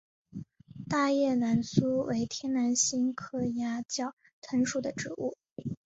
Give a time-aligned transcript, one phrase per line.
[0.89, 5.37] 大叶南苏为天南星科崖角藤属的植物。